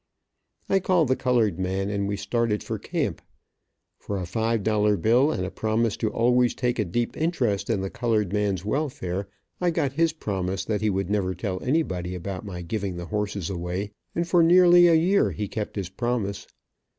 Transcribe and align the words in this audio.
I 0.67 0.79
called 0.79 1.09
the 1.09 1.15
colored 1.15 1.59
man, 1.59 1.91
and 1.91 2.07
we 2.07 2.17
started 2.17 2.63
for 2.63 2.79
camp. 2.79 3.21
For 3.99 4.17
a 4.17 4.25
five 4.25 4.63
dollar 4.63 4.97
bill, 4.97 5.31
and 5.31 5.45
a 5.45 5.51
promise 5.51 5.95
to 5.97 6.09
always 6.09 6.55
take 6.55 6.79
a 6.79 6.85
deep 6.85 7.15
interest 7.15 7.69
in 7.69 7.81
the 7.81 7.91
colored 7.91 8.33
man's 8.33 8.65
welfare, 8.65 9.27
I 9.59 9.69
got 9.69 9.93
his 9.93 10.11
promise 10.13 10.65
that 10.65 10.81
he 10.81 10.89
would 10.89 11.11
never 11.11 11.35
tell 11.35 11.61
anybody 11.61 12.15
about 12.15 12.47
my 12.47 12.63
giving 12.63 12.97
the 12.97 13.05
horses 13.05 13.47
away, 13.51 13.91
and 14.15 14.27
for 14.27 14.41
nearly 14.41 14.87
a 14.87 14.95
year 14.95 15.29
he 15.33 15.47
kept 15.47 15.75
his 15.75 15.89
promise. 15.89 16.47